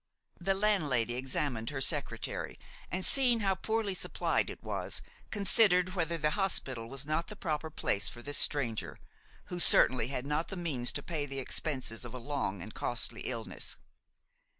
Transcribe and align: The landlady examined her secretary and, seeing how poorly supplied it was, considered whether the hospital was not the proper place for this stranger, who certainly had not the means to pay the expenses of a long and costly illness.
The 0.39 0.55
landlady 0.55 1.13
examined 1.13 1.69
her 1.69 1.79
secretary 1.79 2.57
and, 2.89 3.05
seeing 3.05 3.41
how 3.41 3.53
poorly 3.53 3.93
supplied 3.93 4.49
it 4.49 4.63
was, 4.63 4.99
considered 5.29 5.93
whether 5.93 6.17
the 6.17 6.31
hospital 6.31 6.89
was 6.89 7.05
not 7.05 7.27
the 7.27 7.35
proper 7.35 7.69
place 7.69 8.07
for 8.09 8.23
this 8.23 8.39
stranger, 8.39 8.97
who 9.53 9.59
certainly 9.59 10.07
had 10.07 10.25
not 10.25 10.47
the 10.47 10.55
means 10.57 10.91
to 10.93 11.03
pay 11.03 11.27
the 11.27 11.37
expenses 11.37 12.03
of 12.03 12.15
a 12.15 12.17
long 12.17 12.63
and 12.63 12.73
costly 12.73 13.21
illness. 13.27 13.77